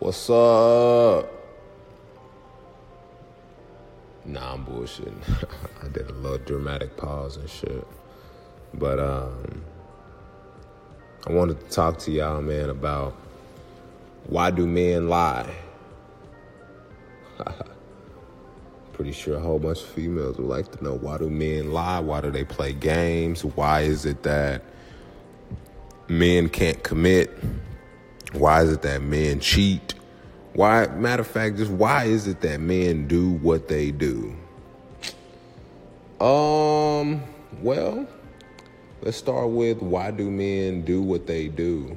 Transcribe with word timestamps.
What's 0.00 0.30
up? 0.30 1.28
Nah, 4.24 4.54
I'm 4.54 4.64
bullshitting. 4.64 5.24
I 5.82 5.88
did 5.88 6.08
a 6.08 6.12
little 6.12 6.38
dramatic 6.38 6.96
pause 6.96 7.36
and 7.36 7.50
shit. 7.50 7.84
But 8.74 9.00
um 9.00 9.64
I 11.26 11.32
wanted 11.32 11.58
to 11.58 11.66
talk 11.74 11.98
to 12.00 12.12
y'all, 12.12 12.40
man, 12.40 12.70
about 12.70 13.16
why 14.28 14.52
do 14.52 14.68
men 14.68 15.08
lie? 15.08 15.52
Pretty 18.92 19.10
sure 19.10 19.36
a 19.36 19.40
whole 19.40 19.58
bunch 19.58 19.80
of 19.80 19.88
females 19.88 20.38
would 20.38 20.46
like 20.46 20.70
to 20.78 20.84
know 20.84 20.94
why 20.94 21.18
do 21.18 21.28
men 21.28 21.72
lie? 21.72 21.98
Why 21.98 22.20
do 22.20 22.30
they 22.30 22.44
play 22.44 22.72
games? 22.72 23.44
Why 23.44 23.80
is 23.80 24.06
it 24.06 24.22
that 24.22 24.62
men 26.06 26.48
can't 26.50 26.80
commit? 26.84 27.36
Why 28.32 28.62
is 28.62 28.72
it 28.72 28.82
that 28.82 29.02
men 29.02 29.40
cheat? 29.40 29.94
Why, 30.52 30.86
matter 30.88 31.22
of 31.22 31.28
fact, 31.28 31.56
just 31.56 31.70
why 31.70 32.04
is 32.04 32.26
it 32.26 32.40
that 32.42 32.60
men 32.60 33.06
do 33.06 33.30
what 33.30 33.68
they 33.68 33.90
do? 33.90 34.34
Um, 36.20 37.22
well, 37.62 38.06
let's 39.02 39.16
start 39.16 39.50
with 39.50 39.80
why 39.80 40.10
do 40.10 40.30
men 40.30 40.82
do 40.82 41.00
what 41.00 41.26
they 41.26 41.48
do? 41.48 41.96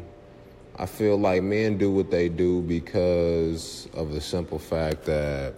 I 0.77 0.85
feel 0.85 1.17
like 1.17 1.43
men 1.43 1.77
do 1.77 1.91
what 1.91 2.11
they 2.11 2.29
do 2.29 2.61
because 2.61 3.89
of 3.93 4.13
the 4.13 4.21
simple 4.21 4.59
fact 4.59 5.05
that 5.05 5.53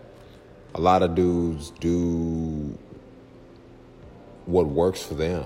a 0.76 0.82
lot 0.82 1.04
of 1.04 1.14
dudes 1.14 1.72
do 1.80 2.78
what 4.46 4.68
works 4.68 5.04
for 5.04 5.14
them. 5.14 5.46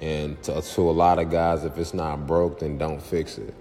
And 0.00 0.42
to, 0.44 0.62
to 0.62 0.80
a 0.80 0.92
lot 0.92 1.18
of 1.18 1.30
guys, 1.30 1.64
if 1.64 1.76
it's 1.76 1.92
not 1.92 2.26
broke, 2.26 2.60
then 2.60 2.78
don't 2.78 3.02
fix 3.02 3.36
it. 3.36 3.54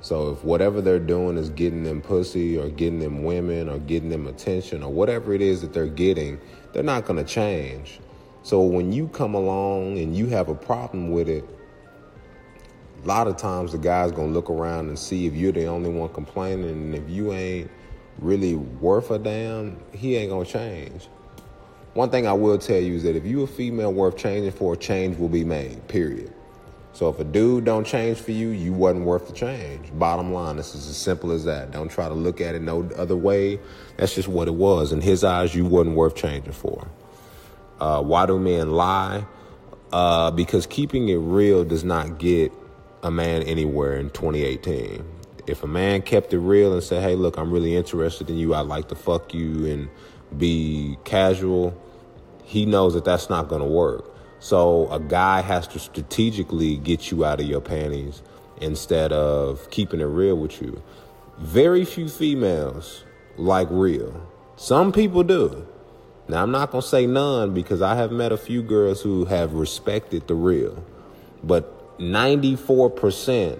So 0.00 0.30
if 0.30 0.44
whatever 0.44 0.80
they're 0.80 0.98
doing 0.98 1.36
is 1.36 1.50
getting 1.50 1.82
them 1.84 2.00
pussy 2.00 2.58
or 2.58 2.68
getting 2.70 3.00
them 3.00 3.22
women 3.22 3.68
or 3.68 3.78
getting 3.78 4.08
them 4.08 4.26
attention 4.26 4.82
or 4.82 4.90
whatever 4.90 5.34
it 5.34 5.42
is 5.42 5.60
that 5.60 5.72
they're 5.72 5.86
getting, 5.86 6.40
they're 6.72 6.82
not 6.82 7.04
going 7.04 7.22
to 7.22 7.30
change. 7.30 8.00
So 8.42 8.62
when 8.62 8.92
you 8.92 9.08
come 9.08 9.34
along 9.34 9.98
and 9.98 10.16
you 10.16 10.26
have 10.28 10.48
a 10.48 10.54
problem 10.54 11.10
with 11.10 11.28
it, 11.28 11.44
a 13.02 13.06
lot 13.06 13.26
of 13.28 13.36
times 13.36 13.72
the 13.72 13.78
guy's 13.78 14.12
going 14.12 14.28
to 14.28 14.34
look 14.34 14.48
around 14.48 14.88
and 14.88 14.98
see 14.98 15.26
if 15.26 15.34
you're 15.34 15.52
the 15.52 15.66
only 15.66 15.90
one 15.90 16.08
complaining 16.10 16.70
and 16.70 16.94
if 16.94 17.08
you 17.08 17.32
ain't 17.32 17.70
really 18.18 18.54
worth 18.54 19.10
a 19.10 19.18
damn, 19.18 19.78
he 19.92 20.16
ain't 20.16 20.30
going 20.30 20.46
to 20.46 20.52
change. 20.52 21.08
One 21.94 22.08
thing 22.10 22.26
I 22.26 22.32
will 22.32 22.58
tell 22.58 22.78
you 22.78 22.94
is 22.94 23.02
that 23.02 23.16
if 23.16 23.26
you 23.26 23.42
a 23.42 23.46
female 23.46 23.92
worth 23.92 24.16
changing 24.16 24.52
for, 24.52 24.76
change 24.76 25.18
will 25.18 25.28
be 25.28 25.44
made, 25.44 25.86
period. 25.88 26.32
So 26.92 27.08
if 27.08 27.18
a 27.20 27.24
dude 27.24 27.64
don't 27.64 27.86
change 27.86 28.18
for 28.18 28.32
you, 28.32 28.48
you 28.48 28.72
wasn't 28.72 29.04
worth 29.04 29.28
the 29.28 29.32
change. 29.32 29.90
Bottom 29.94 30.32
line, 30.32 30.56
this 30.56 30.74
is 30.74 30.88
as 30.88 30.96
simple 30.96 31.30
as 31.30 31.44
that. 31.44 31.70
Don't 31.70 31.88
try 31.88 32.08
to 32.08 32.14
look 32.14 32.40
at 32.40 32.54
it 32.54 32.62
no 32.62 32.88
other 32.96 33.16
way. 33.16 33.60
That's 33.96 34.14
just 34.14 34.28
what 34.28 34.48
it 34.48 34.54
was. 34.54 34.92
In 34.92 35.00
his 35.00 35.22
eyes, 35.22 35.54
you 35.54 35.64
wasn't 35.64 35.96
worth 35.96 36.16
changing 36.16 36.52
for. 36.52 36.88
Uh, 37.78 38.02
why 38.02 38.26
do 38.26 38.38
men 38.38 38.72
lie? 38.72 39.24
Uh, 39.92 40.30
because 40.30 40.66
keeping 40.66 41.08
it 41.08 41.16
real 41.16 41.64
does 41.64 41.84
not 41.84 42.18
get 42.18 42.52
a 43.02 43.10
man 43.10 43.42
anywhere 43.44 43.96
in 43.96 44.10
2018. 44.10 45.04
If 45.46 45.62
a 45.62 45.66
man 45.66 46.02
kept 46.02 46.32
it 46.32 46.38
real 46.38 46.72
and 46.72 46.82
said, 46.82 47.02
"Hey, 47.02 47.16
look, 47.16 47.38
I'm 47.38 47.50
really 47.50 47.74
interested 47.74 48.28
in 48.28 48.36
you. 48.36 48.54
I'd 48.54 48.66
like 48.66 48.88
to 48.88 48.94
fuck 48.94 49.32
you 49.32 49.66
and 49.66 49.88
be 50.36 50.96
casual," 51.04 51.74
he 52.44 52.66
knows 52.66 52.94
that 52.94 53.04
that's 53.04 53.30
not 53.30 53.48
going 53.48 53.62
to 53.62 53.66
work. 53.66 54.09
So 54.40 54.90
a 54.90 54.98
guy 54.98 55.42
has 55.42 55.66
to 55.68 55.78
strategically 55.78 56.78
get 56.78 57.10
you 57.10 57.24
out 57.26 57.40
of 57.40 57.46
your 57.46 57.60
panties 57.60 58.22
instead 58.60 59.12
of 59.12 59.70
keeping 59.70 60.00
it 60.00 60.04
real 60.04 60.34
with 60.34 60.60
you. 60.62 60.82
Very 61.38 61.84
few 61.84 62.08
females 62.08 63.04
like 63.36 63.68
real. 63.70 64.26
Some 64.56 64.92
people 64.92 65.22
do. 65.22 65.66
Now 66.26 66.42
I'm 66.42 66.50
not 66.50 66.70
going 66.70 66.82
to 66.82 66.88
say 66.88 67.06
none 67.06 67.52
because 67.52 67.82
I 67.82 67.96
have 67.96 68.12
met 68.12 68.32
a 68.32 68.38
few 68.38 68.62
girls 68.62 69.02
who 69.02 69.26
have 69.26 69.52
respected 69.52 70.26
the 70.26 70.34
real. 70.34 70.84
But 71.44 71.98
94% 71.98 73.58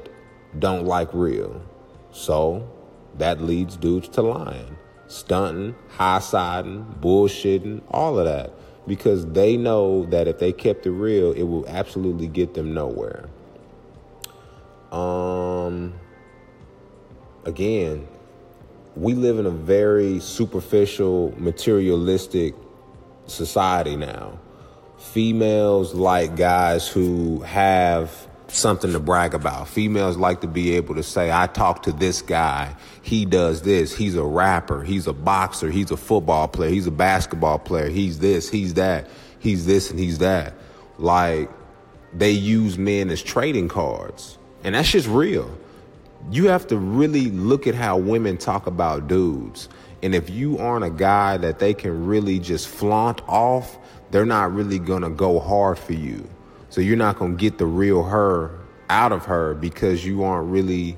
don't 0.59 0.87
like 0.87 1.12
real. 1.12 1.62
So 2.12 2.69
that 3.19 3.43
leads 3.43 3.76
dudes 3.76 4.09
to 4.10 4.22
lying, 4.22 4.78
stunting, 5.09 5.75
high 5.88 6.21
siding, 6.21 6.97
bullshitting, 7.00 7.82
all 7.91 8.19
of 8.19 8.25
that 8.25 8.53
because 8.87 9.27
they 9.27 9.57
know 9.57 10.07
that 10.07 10.29
if 10.29 10.39
they 10.39 10.53
kept 10.53 10.87
it 10.87 10.91
real, 10.91 11.33
it 11.33 11.43
will 11.43 11.67
absolutely 11.69 12.27
get 12.27 12.55
them 12.55 12.75
nowhere. 12.75 13.29
Um, 14.91 15.95
again, 17.45 18.09
we 18.97 19.15
live 19.15 19.39
in 19.39 19.47
a 19.47 19.51
very 19.51 20.21
superficial, 20.21 21.35
materialistic 21.39 22.55
society 23.27 23.97
now. 23.97 24.39
Females 24.99 25.95
like 25.95 26.37
guys 26.37 26.89
who 26.89 27.41
have 27.41 28.29
something 28.53 28.93
to 28.93 29.00
brag 29.00 29.34
about. 29.34 29.69
Females 29.69 30.16
like 30.16 30.41
to 30.43 30.47
be 30.47 30.77
able 30.77 30.94
to 30.97 31.03
say, 31.03 31.31
I 31.33 31.47
talked 31.47 31.84
to 31.84 31.93
this 31.93 32.22
guy. 32.22 32.75
He 33.03 33.25
does 33.25 33.62
this. 33.62 33.97
He's 33.97 34.16
a 34.16 34.25
rapper. 34.25 34.83
He's 34.83 35.06
a 35.06 35.12
boxer. 35.12 35.71
He's 35.71 35.91
a 35.91 35.97
football 35.97 36.49
player. 36.49 36.71
He's 36.71 36.87
a 36.87 36.93
basketball 36.93 37.59
player. 37.59 37.88
He's 37.88 38.19
this. 38.19 38.49
He's 38.49 38.75
that. 38.75 39.09
He's 39.38 39.66
this 39.66 39.91
and 39.91 39.99
he's 39.99 40.19
that. 40.19 40.55
Like, 40.99 41.50
they 42.12 42.33
use 42.33 42.77
men 42.77 43.11
as 43.11 43.22
trading 43.22 43.69
cards. 43.69 44.38
And 44.65 44.75
that's 44.75 44.91
just 44.91 45.09
real. 45.09 45.50
You 46.31 46.49
have 46.49 46.67
to 46.69 46.77
really 46.77 47.31
look 47.31 47.67
at 47.67 47.75
how 47.75 47.97
women 47.97 48.37
talk 48.37 48.67
about 48.67 49.09
dudes. 49.09 49.69
And 50.03 50.15
if 50.15 50.28
you 50.28 50.59
aren't 50.59 50.84
a 50.84 50.91
guy 50.91 51.37
that 51.38 51.59
they 51.59 51.75
can 51.75 52.06
really 52.06 52.38
just 52.38 52.69
flaunt 52.69 53.22
off, 53.28 53.78
they're 54.11 54.27
not 54.27 54.53
really 54.53 54.78
gonna 54.78 55.11
go 55.11 55.38
hard 55.38 55.78
for 55.78 55.93
you. 55.93 56.28
So 56.70 56.81
you're 56.81 56.97
not 56.97 57.19
going 57.19 57.36
to 57.36 57.41
get 57.41 57.58
the 57.58 57.66
real 57.66 58.04
her 58.04 58.58
out 58.88 59.12
of 59.12 59.25
her 59.26 59.54
because 59.54 60.04
you 60.04 60.22
aren't 60.22 60.50
really, 60.50 60.97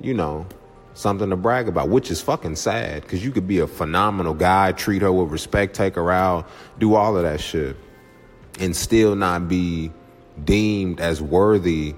you 0.00 0.14
know, 0.14 0.46
something 0.94 1.30
to 1.30 1.36
brag 1.36 1.68
about, 1.68 1.88
which 1.88 2.10
is 2.10 2.20
fucking 2.20 2.56
sad 2.56 3.02
because 3.02 3.24
you 3.24 3.30
could 3.30 3.46
be 3.46 3.58
a 3.58 3.66
phenomenal 3.66 4.34
guy, 4.34 4.72
treat 4.72 5.02
her 5.02 5.12
with 5.12 5.30
respect, 5.30 5.74
take 5.74 5.94
her 5.94 6.10
out, 6.10 6.48
do 6.78 6.94
all 6.94 7.16
of 7.16 7.22
that 7.22 7.40
shit, 7.40 7.76
and 8.58 8.74
still 8.74 9.14
not 9.14 9.48
be 9.48 9.92
deemed 10.44 11.00
as 11.00 11.20
worthy 11.20 11.94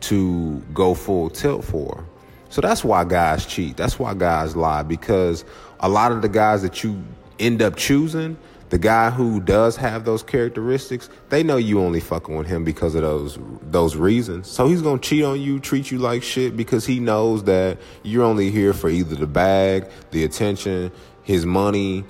to 0.00 0.58
go 0.74 0.94
full 0.94 1.30
tilt 1.30 1.64
for. 1.64 2.04
So 2.50 2.60
that's 2.60 2.84
why 2.84 3.04
guys 3.04 3.46
cheat. 3.46 3.76
That's 3.76 3.98
why 3.98 4.12
guys 4.14 4.54
lie 4.54 4.82
because 4.82 5.44
a 5.80 5.88
lot 5.88 6.12
of 6.12 6.20
the 6.20 6.28
guys 6.28 6.62
that 6.62 6.84
you 6.84 7.02
end 7.38 7.62
up 7.62 7.76
choosing 7.76 8.36
the 8.72 8.78
guy 8.78 9.10
who 9.10 9.38
does 9.38 9.76
have 9.76 10.06
those 10.06 10.22
characteristics, 10.22 11.10
they 11.28 11.42
know 11.42 11.58
you 11.58 11.78
only 11.82 12.00
fucking 12.00 12.34
with 12.34 12.46
him 12.46 12.64
because 12.64 12.94
of 12.94 13.02
those 13.02 13.38
those 13.60 13.96
reasons. 13.96 14.48
So 14.48 14.66
he's 14.66 14.80
gonna 14.80 14.98
cheat 14.98 15.24
on 15.24 15.38
you, 15.38 15.60
treat 15.60 15.90
you 15.90 15.98
like 15.98 16.22
shit 16.22 16.56
because 16.56 16.86
he 16.86 16.98
knows 16.98 17.44
that 17.44 17.76
you're 18.02 18.24
only 18.24 18.50
here 18.50 18.72
for 18.72 18.88
either 18.88 19.14
the 19.14 19.26
bag, 19.26 19.90
the 20.10 20.24
attention, 20.24 20.90
his 21.22 21.44
money, 21.44 22.06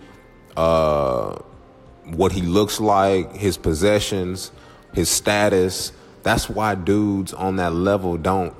uh, 0.56 1.36
what 2.04 2.30
he 2.30 2.42
looks 2.42 2.78
like, 2.78 3.34
his 3.34 3.56
possessions, 3.56 4.52
his 4.94 5.08
status. 5.10 5.90
That's 6.22 6.48
why 6.48 6.76
dudes 6.76 7.34
on 7.34 7.56
that 7.56 7.74
level 7.74 8.16
don't 8.16 8.54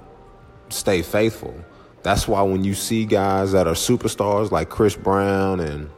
stay 0.70 1.02
faithful. 1.02 1.54
That's 2.02 2.26
why 2.26 2.42
when 2.42 2.64
you 2.64 2.74
see 2.74 3.04
guys 3.04 3.52
that 3.52 3.68
are 3.68 3.74
superstars 3.74 4.50
like 4.50 4.70
Chris 4.70 4.96
Brown 4.96 5.60
and 5.60 5.88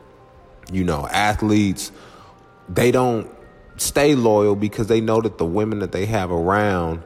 you 0.73 0.85
know, 0.85 1.07
athletes, 1.09 1.93
they 2.69 2.91
don't 2.91 3.31
stay 3.77 4.15
loyal 4.15 4.57
because 4.57 4.87
they 4.87 5.01
know 5.01 5.21
that 5.21 5.39
the 5.39 5.45
women 5.45 5.81
that 5.81 5.93
they 5.93 6.07
have 6.07 6.31
around 6.31 7.03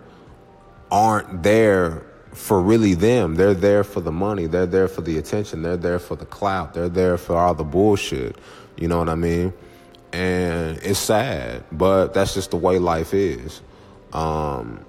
aren't 0.90 1.42
there 1.42 2.04
for 2.32 2.60
really 2.60 2.94
them. 2.94 3.34
They're 3.34 3.54
there 3.54 3.84
for 3.84 4.00
the 4.00 4.12
money. 4.12 4.46
They're 4.46 4.66
there 4.66 4.88
for 4.88 5.00
the 5.00 5.18
attention. 5.18 5.62
They're 5.62 5.76
there 5.76 5.98
for 5.98 6.14
the 6.16 6.26
clout. 6.26 6.74
They're 6.74 6.88
there 6.88 7.18
for 7.18 7.36
all 7.36 7.54
the 7.54 7.64
bullshit. 7.64 8.36
You 8.76 8.88
know 8.88 8.98
what 8.98 9.08
I 9.08 9.14
mean? 9.14 9.52
And 10.12 10.78
it's 10.78 10.98
sad, 10.98 11.64
but 11.72 12.14
that's 12.14 12.34
just 12.34 12.50
the 12.50 12.56
way 12.56 12.78
life 12.78 13.12
is. 13.12 13.60
Um, 14.12 14.84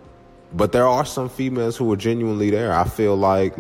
but 0.54 0.72
there 0.72 0.88
are 0.88 1.06
some 1.06 1.30
females 1.30 1.76
who 1.76 1.92
are 1.92 1.98
genuinely 1.98 2.50
there. 2.50 2.74
I 2.74 2.86
feel 2.86 3.16
like 3.16 3.56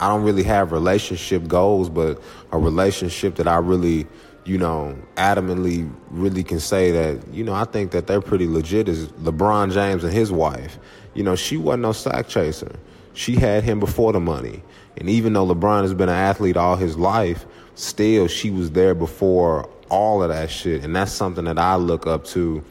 I 0.00 0.08
don't 0.08 0.22
really 0.22 0.44
have 0.44 0.72
relationship 0.72 1.46
goals, 1.48 1.88
but 1.88 2.20
a 2.50 2.58
relationship 2.58 3.36
that 3.36 3.48
I 3.48 3.56
really 3.56 4.06
you 4.44 4.58
know, 4.58 4.96
adamantly 5.16 5.90
really 6.10 6.42
can 6.42 6.58
say 6.60 6.90
that, 6.90 7.32
you 7.32 7.44
know, 7.44 7.54
I 7.54 7.64
think 7.64 7.92
that 7.92 8.06
they're 8.06 8.20
pretty 8.20 8.48
legit 8.48 8.88
is 8.88 9.08
LeBron 9.08 9.72
James 9.72 10.02
and 10.02 10.12
his 10.12 10.32
wife. 10.32 10.78
You 11.14 11.22
know, 11.22 11.36
she 11.36 11.56
wasn't 11.56 11.82
no 11.82 11.92
sack 11.92 12.28
chaser. 12.28 12.74
She 13.14 13.36
had 13.36 13.62
him 13.62 13.78
before 13.78 14.12
the 14.12 14.20
money. 14.20 14.62
And 14.96 15.08
even 15.08 15.32
though 15.32 15.46
LeBron 15.46 15.82
has 15.82 15.94
been 15.94 16.08
an 16.08 16.16
athlete 16.16 16.56
all 16.56 16.76
his 16.76 16.96
life, 16.96 17.46
still 17.74 18.26
she 18.26 18.50
was 18.50 18.72
there 18.72 18.94
before 18.94 19.68
all 19.90 20.22
of 20.22 20.30
that 20.30 20.50
shit. 20.50 20.82
And 20.82 20.96
that's 20.96 21.12
something 21.12 21.44
that 21.44 21.58
I 21.58 21.76
look 21.76 22.06
up 22.06 22.24
to 22.26 22.64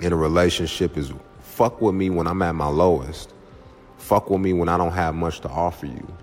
in 0.00 0.12
a 0.12 0.16
relationship 0.16 0.96
is 0.96 1.12
fuck 1.40 1.80
with 1.80 1.94
me 1.94 2.10
when 2.10 2.26
I'm 2.26 2.42
at 2.42 2.54
my 2.54 2.68
lowest. 2.68 3.32
Fuck 3.98 4.30
with 4.30 4.40
me 4.40 4.52
when 4.52 4.68
I 4.68 4.76
don't 4.76 4.92
have 4.92 5.14
much 5.14 5.40
to 5.40 5.48
offer 5.48 5.86
you. 5.86 6.16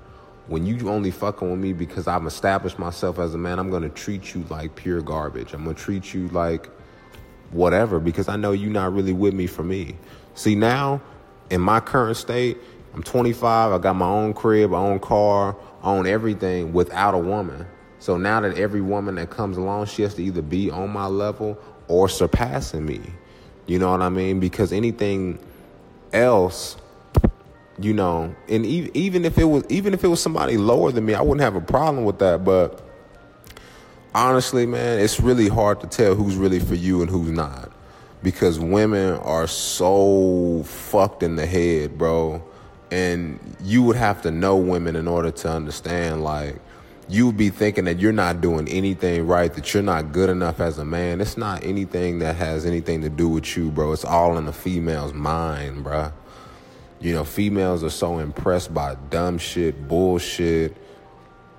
When 0.48 0.66
you 0.66 0.90
only 0.90 1.12
fucking 1.12 1.50
with 1.50 1.60
me 1.60 1.74
because 1.74 2.08
I've 2.08 2.26
established 2.26 2.80
myself 2.80 3.20
as 3.20 3.34
a 3.34 3.38
man, 3.38 3.60
I'm 3.60 3.70
gonna 3.70 3.90
treat 3.90 4.34
you 4.34 4.46
like 4.50 4.76
pure 4.76 5.02
garbage. 5.02 5.54
I'm 5.54 5.64
gonna 5.64 5.76
treat 5.76 6.14
you 6.14 6.30
like 6.30 6.70
whatever 7.52 8.00
because 8.00 8.28
I 8.28 8.36
know 8.36 8.52
you're 8.52 8.72
not 8.72 8.94
really 8.94 9.14
with 9.14 9.34
me 9.34 9.48
for 9.48 9.64
me. 9.64 9.96
See 10.36 10.56
now, 10.56 11.02
in 11.50 11.62
my 11.62 11.80
current 11.80 12.18
state, 12.18 12.58
I'm 12.94 13.04
25. 13.04 13.74
I 13.74 13.78
got 13.78 13.96
my 13.96 14.08
own 14.08 14.34
crib, 14.34 14.72
my 14.72 14.80
own 14.80 15.00
car, 15.00 15.56
own 15.84 16.08
everything 16.08 16.74
without 16.74 17.14
a 17.14 17.18
woman. 17.18 17.66
So 18.00 18.18
now 18.18 18.42
that 18.42 18.58
every 18.58 18.82
woman 18.82 19.16
that 19.16 19.30
comes 19.30 19.58
along, 19.58 19.88
she 19.88 20.02
has 20.04 20.14
to 20.16 20.24
either 20.24 20.42
be 20.42 20.70
on 20.72 20.90
my 20.90 21.08
level 21.08 21.58
or 21.88 22.08
surpassing 22.08 22.86
me. 22.86 23.02
You 23.66 23.80
know 23.80 23.92
what 23.92 24.02
I 24.02 24.10
mean? 24.10 24.40
Because 24.40 24.72
anything 24.72 25.40
else 26.14 26.78
you 27.80 27.94
know, 27.94 28.36
and 28.50 28.66
even 28.66 29.26
if 29.26 29.38
it 29.38 29.46
was 29.46 29.64
even 29.70 29.94
if 29.94 30.04
it 30.04 30.08
was 30.08 30.22
somebody 30.22 30.58
lower 30.58 30.92
than 30.92 31.06
me, 31.06 31.14
I 31.14 31.22
wouldn't 31.22 31.42
have 31.42 31.56
a 31.56 31.62
problem 31.62 32.06
with 32.06 32.20
that. 32.20 32.44
But 32.44 32.82
honestly, 34.16 34.66
man, 34.66 35.00
it's 35.00 35.20
really 35.20 35.48
hard 35.48 35.82
to 35.82 35.88
tell 35.88 36.16
who's 36.16 36.36
really 36.36 36.60
for 36.60 36.76
you 36.76 37.02
and 37.02 37.10
who's 37.10 37.30
not 37.30 37.72
because 38.24 38.60
women 38.60 39.14
are 39.20 39.48
so 39.48 40.64
fucked 40.66 41.24
in 41.24 41.36
the 41.36 41.46
head, 41.46 41.98
bro. 41.98 42.44
And 42.90 43.40
you 43.64 43.84
would 43.84 43.98
have 43.98 44.22
to 44.24 44.32
know 44.32 44.56
women 44.56 44.96
in 44.96 45.08
order 45.08 45.30
to 45.30 45.50
understand, 45.50 46.24
like, 46.24 46.56
you 47.10 47.28
would 47.28 47.38
be 47.38 47.50
thinking 47.50 47.86
that 47.86 48.00
you're 48.00 48.12
not 48.12 48.42
doing 48.42 48.68
anything 48.68 49.28
right, 49.28 49.54
that 49.54 49.74
you're 49.74 49.84
not 49.84 50.12
good 50.12 50.30
enough 50.30 50.60
as 50.60 50.78
a 50.78 50.86
man. 50.86 51.22
It's 51.22 51.38
not 51.38 51.64
anything 51.64 52.20
that 52.20 52.36
has 52.36 52.66
anything 52.66 53.02
to 53.02 53.10
do 53.10 53.30
with 53.30 53.56
you, 53.56 53.72
bro. 53.72 53.92
It's 53.94 54.04
all 54.04 54.38
in 54.38 54.46
the 54.46 54.54
female's 54.54 55.14
mind, 55.14 55.84
bro. 55.84 56.12
You 57.00 57.14
know, 57.14 57.24
females 57.24 57.84
are 57.84 57.92
so 57.92 58.20
impressed 58.20 58.74
by 58.74 58.96
dumb 59.10 59.38
shit, 59.38 59.88
bullshit, 59.88 60.76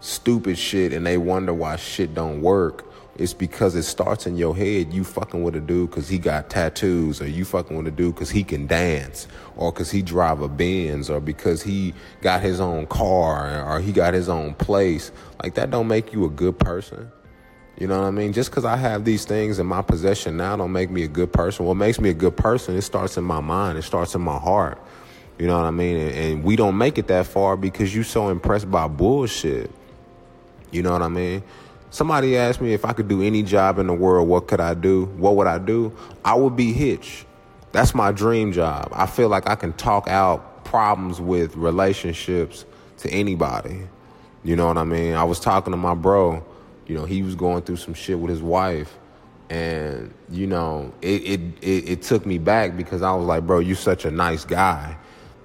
stupid 0.00 0.58
shit, 0.58 0.92
and 0.92 1.06
they 1.06 1.16
wonder 1.16 1.54
why 1.54 1.76
shit 1.76 2.14
don't 2.14 2.42
work. 2.42 2.84
It's 3.16 3.34
because 3.34 3.74
it 3.74 3.82
starts 3.82 4.26
in 4.26 4.36
your 4.36 4.56
head. 4.56 4.92
You 4.92 5.02
fucking 5.02 5.42
with 5.42 5.56
a 5.56 5.60
dude 5.60 5.90
because 5.90 6.08
he 6.08 6.18
got 6.18 6.50
tattoos, 6.50 7.20
or 7.20 7.26
you 7.26 7.44
fucking 7.44 7.76
with 7.76 7.86
a 7.88 7.90
dude 7.90 8.14
because 8.14 8.30
he 8.30 8.44
can 8.44 8.66
dance, 8.66 9.26
or 9.56 9.72
because 9.72 9.90
he 9.90 10.02
drive 10.02 10.40
a 10.40 10.48
Benz, 10.48 11.10
or 11.10 11.20
because 11.20 11.62
he 11.62 11.94
got 12.20 12.42
his 12.42 12.60
own 12.60 12.86
car, 12.86 13.64
or 13.68 13.80
he 13.80 13.92
got 13.92 14.14
his 14.14 14.28
own 14.28 14.54
place. 14.54 15.10
Like 15.42 15.54
that 15.54 15.70
don't 15.70 15.88
make 15.88 16.12
you 16.12 16.24
a 16.24 16.30
good 16.30 16.58
person. 16.58 17.10
You 17.78 17.86
know 17.86 18.00
what 18.00 18.06
I 18.06 18.10
mean? 18.10 18.32
Just 18.32 18.50
because 18.50 18.64
I 18.64 18.76
have 18.76 19.04
these 19.04 19.24
things 19.24 19.60
in 19.60 19.66
my 19.66 19.82
possession 19.82 20.36
now 20.36 20.56
don't 20.56 20.72
make 20.72 20.90
me 20.90 21.04
a 21.04 21.08
good 21.08 21.32
person. 21.32 21.64
What 21.64 21.76
makes 21.76 22.00
me 22.00 22.08
a 22.10 22.14
good 22.14 22.36
person, 22.36 22.76
it 22.76 22.82
starts 22.82 23.16
in 23.16 23.22
my 23.22 23.40
mind. 23.40 23.78
It 23.78 23.82
starts 23.82 24.16
in 24.16 24.20
my 24.20 24.38
heart. 24.38 24.82
You 25.38 25.46
know 25.46 25.56
what 25.56 25.66
I 25.66 25.70
mean? 25.70 25.96
And, 25.96 26.14
and 26.14 26.44
we 26.44 26.56
don't 26.56 26.76
make 26.76 26.98
it 26.98 27.06
that 27.08 27.26
far 27.26 27.56
because 27.56 27.94
you're 27.94 28.04
so 28.04 28.28
impressed 28.28 28.70
by 28.70 28.88
bullshit. 28.88 29.70
You 30.72 30.82
know 30.82 30.92
what 30.92 31.02
I 31.02 31.08
mean? 31.08 31.42
Somebody 31.90 32.36
asked 32.36 32.60
me 32.60 32.74
if 32.74 32.84
I 32.84 32.92
could 32.92 33.08
do 33.08 33.22
any 33.22 33.42
job 33.42 33.78
in 33.78 33.86
the 33.86 33.94
world, 33.94 34.28
what 34.28 34.48
could 34.48 34.60
I 34.60 34.74
do? 34.74 35.04
What 35.16 35.36
would 35.36 35.46
I 35.46 35.58
do? 35.58 35.96
I 36.24 36.34
would 36.34 36.56
be 36.56 36.72
Hitch. 36.72 37.24
That's 37.72 37.94
my 37.94 38.12
dream 38.12 38.52
job. 38.52 38.90
I 38.92 39.06
feel 39.06 39.28
like 39.28 39.48
I 39.48 39.54
can 39.54 39.72
talk 39.74 40.08
out 40.08 40.64
problems 40.64 41.20
with 41.20 41.56
relationships 41.56 42.66
to 42.98 43.10
anybody. 43.10 43.86
You 44.42 44.56
know 44.56 44.66
what 44.66 44.76
I 44.76 44.84
mean? 44.84 45.14
I 45.14 45.24
was 45.24 45.40
talking 45.40 45.70
to 45.70 45.76
my 45.76 45.94
bro. 45.94 46.44
You 46.86 46.96
know, 46.96 47.04
he 47.04 47.22
was 47.22 47.34
going 47.34 47.62
through 47.62 47.76
some 47.76 47.94
shit 47.94 48.18
with 48.18 48.30
his 48.30 48.42
wife. 48.42 48.98
And, 49.50 50.12
you 50.30 50.46
know, 50.46 50.92
it, 51.00 51.22
it, 51.22 51.40
it, 51.62 51.88
it 51.88 52.02
took 52.02 52.26
me 52.26 52.38
back 52.38 52.76
because 52.76 53.02
I 53.02 53.14
was 53.14 53.24
like, 53.24 53.46
bro, 53.46 53.60
you're 53.60 53.76
such 53.76 54.04
a 54.04 54.10
nice 54.10 54.44
guy 54.44 54.96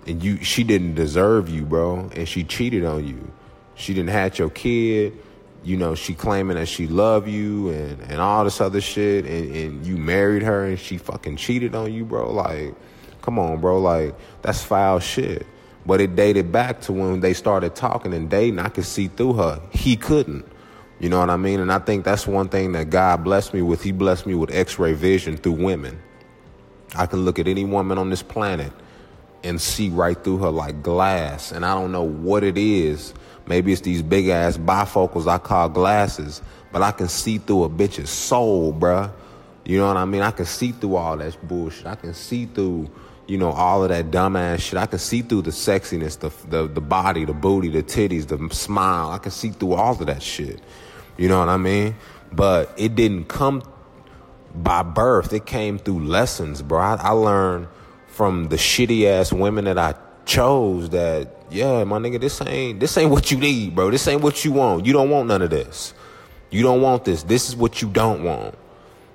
and 0.08 0.24
you 0.24 0.38
she 0.44 0.64
didn't 0.64 0.96
deserve 0.96 1.50
you, 1.50 1.64
bro, 1.64 2.10
and 2.16 2.28
she 2.28 2.44
cheated 2.44 2.86
on 2.86 3.08
you. 3.08 3.32
She 3.76 3.94
didn't 3.94 4.10
have 4.10 4.38
your 4.38 4.50
kid. 4.50 5.18
You 5.64 5.78
know, 5.78 5.96
she 5.96 6.14
claiming 6.14 6.58
that 6.58 6.68
she 6.68 6.88
love 6.88 7.28
you 7.28 7.70
and, 7.70 8.02
and 8.02 8.20
all 8.20 8.44
this 8.44 8.60
other 8.60 8.82
shit 8.82 9.26
and, 9.26 9.56
and 9.56 9.86
you 9.86 9.96
married 9.96 10.44
her 10.44 10.66
and 10.66 10.78
she 10.78 10.98
fucking 10.98 11.38
cheated 11.38 11.74
on 11.74 11.94
you, 11.94 12.04
bro. 12.04 12.34
Like, 12.34 12.76
come 13.22 13.40
on, 13.40 13.62
bro. 13.62 13.80
Like, 13.80 14.14
that's 14.42 14.62
foul 14.62 15.00
shit. 15.00 15.48
But 15.86 16.02
it 16.02 16.18
dated 16.18 16.52
back 16.52 16.82
to 16.82 16.92
when 16.92 17.22
they 17.22 17.34
started 17.34 17.76
talking 17.76 18.14
and 18.14 18.30
dating. 18.30 18.60
I 18.60 18.68
could 18.68 18.84
see 18.84 19.08
through 19.08 19.34
her. 19.34 19.62
He 19.72 19.96
couldn't. 19.96 20.46
You 21.00 21.08
know 21.08 21.20
what 21.20 21.30
I 21.30 21.38
mean? 21.38 21.62
And 21.62 21.72
I 21.72 21.80
think 21.80 22.04
that's 22.04 22.28
one 22.28 22.50
thing 22.50 22.74
that 22.74 22.90
God 22.90 23.24
blessed 23.24 23.54
me 23.54 23.62
with. 23.62 23.84
He 23.84 23.94
blessed 23.94 24.26
me 24.26 24.36
with 24.36 24.54
x 24.54 24.78
ray 24.78 24.94
vision 24.94 25.38
through 25.38 25.54
women. 25.54 26.02
I 26.96 27.06
can 27.06 27.24
look 27.24 27.40
at 27.40 27.48
any 27.48 27.64
woman 27.64 27.98
on 27.98 28.10
this 28.10 28.22
planet 28.22 28.72
and 29.44 29.60
see 29.60 29.90
right 29.90 30.22
through 30.24 30.38
her 30.38 30.50
like 30.50 30.82
glass. 30.82 31.52
And 31.52 31.66
I 31.66 31.74
don't 31.76 31.92
know 31.92 32.04
what 32.04 32.44
it 32.44 32.58
is. 32.58 33.14
Maybe 33.46 33.74
it's 33.74 33.82
these 33.82 34.02
big 34.02 34.30
ass 34.30 34.58
bifocals 34.58 35.28
I 35.28 35.38
call 35.38 35.70
glasses, 35.70 36.42
but 36.72 36.82
I 36.82 36.92
can 36.92 37.10
see 37.10 37.38
through 37.38 37.66
a 37.66 37.70
bitch's 37.70 38.10
soul, 38.10 38.74
bruh. 38.74 39.12
You 39.66 39.78
know 39.78 39.88
what 39.88 39.98
I 39.98 40.06
mean? 40.06 40.22
I 40.22 40.32
can 40.32 40.46
see 40.46 40.72
through 40.72 40.96
all 40.96 41.18
that 41.18 41.48
bullshit. 41.48 41.86
I 41.86 41.96
can 41.96 42.14
see 42.14 42.46
through, 42.46 42.90
you 43.28 43.38
know, 43.38 43.52
all 43.52 43.84
of 43.84 43.90
that 43.90 44.12
dumbass 44.12 44.60
shit. 44.60 44.78
I 44.78 44.86
can 44.86 45.00
see 45.00 45.22
through 45.22 45.44
the 45.44 45.52
sexiness, 45.52 46.20
the, 46.20 46.32
the, 46.50 46.68
the 46.68 46.82
body, 46.82 47.26
the 47.26 47.34
booty, 47.34 47.70
the 47.70 47.84
titties, 47.84 48.28
the 48.28 48.54
smile. 48.54 49.12
I 49.12 49.18
can 49.18 49.32
see 49.32 49.50
through 49.52 49.74
all 49.74 49.94
of 49.94 50.06
that 50.06 50.22
shit. 50.22 50.62
You 51.18 51.28
know 51.28 51.40
what 51.40 51.50
I 51.50 51.58
mean? 51.58 51.96
But 52.32 52.74
it 52.78 52.96
didn't 52.96 53.26
come 53.26 53.62
by 54.56 54.84
birth. 54.84 55.34
It 55.34 55.46
came 55.46 55.78
through 55.80 56.06
lessons, 56.06 56.62
bro. 56.62 56.80
I, 56.80 56.96
I 56.96 57.12
learned 57.12 57.68
from 58.14 58.46
the 58.50 58.58
shitty 58.58 59.06
ass 59.06 59.34
women 59.34 59.66
that 59.66 59.80
I 59.80 59.96
chose 60.26 60.92
that 60.92 61.36
yeah, 61.50 61.84
my 61.84 61.98
nigga, 61.98 62.20
this 62.20 62.42
ain't 62.42 62.80
this 62.80 62.96
ain't 62.98 63.12
what 63.12 63.32
you 63.32 63.38
need, 63.38 63.76
bro. 63.76 63.90
This 63.92 64.08
ain't 64.08 64.22
what 64.22 64.46
you 64.46 64.52
want. 64.52 64.86
You 64.86 64.94
don't 64.94 65.10
want 65.10 65.28
none 65.28 65.42
of 65.42 65.50
this. 65.50 65.94
You 66.50 66.64
don't 66.64 66.82
want 66.82 67.06
this. 67.06 67.24
This 67.24 67.50
is 67.50 67.56
what 67.56 67.82
you 67.82 67.90
don't 67.90 68.24
want. 68.24 68.56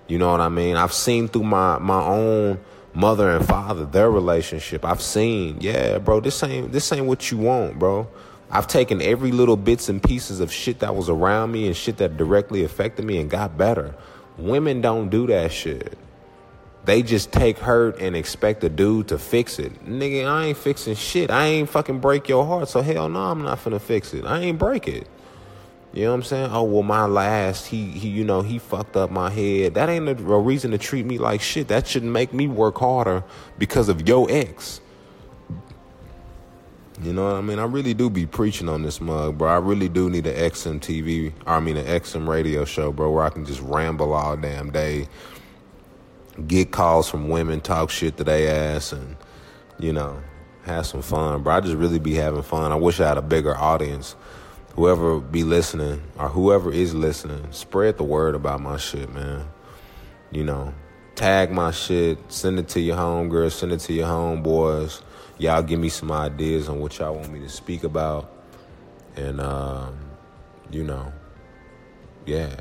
You 0.08 0.18
know 0.18 0.30
what 0.30 0.40
I 0.40 0.48
mean? 0.48 0.76
I've 0.76 0.92
seen 0.92 1.28
through 1.28 1.44
my 1.44 1.78
my 1.78 2.02
own 2.02 2.60
mother 2.92 3.30
and 3.30 3.46
father 3.46 3.84
their 3.84 4.10
relationship. 4.10 4.84
I've 4.84 5.02
seen, 5.02 5.58
yeah, 5.60 5.98
bro, 5.98 6.20
this 6.20 6.42
ain't 6.42 6.72
this 6.72 6.92
ain't 6.92 7.06
what 7.06 7.30
you 7.30 7.38
want, 7.38 7.78
bro. 7.78 8.08
I've 8.50 8.66
taken 8.66 9.00
every 9.00 9.30
little 9.30 9.56
bits 9.56 9.88
and 9.88 10.02
pieces 10.02 10.40
of 10.40 10.52
shit 10.52 10.80
that 10.80 10.96
was 10.96 11.08
around 11.08 11.52
me 11.52 11.66
and 11.66 11.76
shit 11.76 11.98
that 11.98 12.16
directly 12.16 12.64
affected 12.64 13.04
me 13.04 13.18
and 13.18 13.30
got 13.30 13.58
better. 13.58 13.94
Women 14.38 14.80
don't 14.80 15.08
do 15.08 15.26
that 15.28 15.52
shit. 15.52 15.98
They 16.84 17.02
just 17.02 17.32
take 17.32 17.58
hurt 17.58 18.00
and 18.00 18.16
expect 18.16 18.64
a 18.64 18.68
dude 18.68 19.08
to 19.08 19.18
fix 19.18 19.58
it. 19.58 19.84
Nigga, 19.84 20.26
I 20.26 20.46
ain't 20.46 20.56
fixing 20.56 20.94
shit. 20.94 21.30
I 21.30 21.46
ain't 21.46 21.68
fucking 21.68 22.00
break 22.00 22.28
your 22.28 22.46
heart, 22.46 22.68
so 22.68 22.80
hell 22.80 23.08
no, 23.08 23.20
I'm 23.20 23.42
not 23.42 23.58
finna 23.58 23.80
fix 23.80 24.14
it. 24.14 24.24
I 24.24 24.40
ain't 24.40 24.58
break 24.58 24.88
it. 24.88 25.06
You 25.92 26.04
know 26.04 26.10
what 26.10 26.16
I'm 26.16 26.22
saying? 26.22 26.50
Oh 26.52 26.64
well, 26.64 26.82
my 26.82 27.06
last, 27.06 27.66
he, 27.66 27.86
he, 27.86 28.08
you 28.08 28.24
know, 28.24 28.42
he 28.42 28.58
fucked 28.58 28.96
up 28.96 29.10
my 29.10 29.30
head. 29.30 29.74
That 29.74 29.88
ain't 29.88 30.08
a, 30.08 30.12
a 30.12 30.40
reason 30.40 30.70
to 30.70 30.78
treat 30.78 31.06
me 31.06 31.18
like 31.18 31.40
shit. 31.40 31.68
That 31.68 31.86
shouldn't 31.86 32.12
make 32.12 32.32
me 32.32 32.46
work 32.46 32.78
harder 32.78 33.24
because 33.58 33.88
of 33.88 34.06
your 34.06 34.26
ex. 34.30 34.80
You 37.02 37.12
know 37.12 37.24
what 37.24 37.36
I 37.36 37.40
mean? 37.40 37.58
I 37.58 37.64
really 37.64 37.94
do 37.94 38.10
be 38.10 38.26
preaching 38.26 38.68
on 38.68 38.82
this 38.82 39.00
mug, 39.00 39.38
bro. 39.38 39.48
I 39.48 39.58
really 39.58 39.88
do 39.88 40.10
need 40.10 40.26
an 40.26 40.34
XM 40.34 40.80
TV, 40.80 41.32
I 41.46 41.60
mean 41.60 41.76
an 41.76 41.86
XM 41.86 42.26
radio 42.26 42.64
show, 42.64 42.92
bro, 42.92 43.10
where 43.10 43.24
I 43.24 43.30
can 43.30 43.44
just 43.44 43.60
ramble 43.60 44.12
all 44.12 44.36
damn 44.36 44.70
day 44.70 45.08
get 46.46 46.70
calls 46.70 47.08
from 47.08 47.28
women, 47.28 47.60
talk 47.60 47.90
shit 47.90 48.16
to 48.18 48.24
their 48.24 48.76
ass, 48.76 48.92
and 48.92 49.16
you 49.78 49.92
know, 49.92 50.20
have 50.64 50.86
some 50.86 51.02
fun. 51.02 51.42
Bro, 51.42 51.54
I 51.54 51.60
just 51.60 51.76
really 51.76 51.98
be 51.98 52.14
having 52.14 52.42
fun. 52.42 52.72
I 52.72 52.76
wish 52.76 53.00
I 53.00 53.08
had 53.08 53.18
a 53.18 53.22
bigger 53.22 53.56
audience. 53.56 54.14
Whoever 54.74 55.18
be 55.18 55.42
listening 55.42 56.02
or 56.18 56.28
whoever 56.28 56.72
is 56.72 56.94
listening, 56.94 57.50
spread 57.50 57.98
the 57.98 58.04
word 58.04 58.34
about 58.34 58.60
my 58.60 58.76
shit, 58.76 59.12
man. 59.12 59.48
You 60.30 60.44
know, 60.44 60.74
tag 61.16 61.50
my 61.50 61.72
shit, 61.72 62.18
send 62.28 62.58
it 62.58 62.68
to 62.68 62.80
your 62.80 62.96
homegirls, 62.96 63.52
send 63.52 63.72
it 63.72 63.80
to 63.80 63.92
your 63.92 64.06
homeboys. 64.06 65.02
Y'all 65.38 65.62
give 65.62 65.80
me 65.80 65.88
some 65.88 66.12
ideas 66.12 66.68
on 66.68 66.80
what 66.80 66.98
y'all 66.98 67.14
want 67.14 67.32
me 67.32 67.40
to 67.40 67.48
speak 67.48 67.82
about. 67.82 68.32
And, 69.16 69.40
um, 69.40 69.98
you 70.70 70.84
know, 70.84 71.12
yeah. 72.26 72.54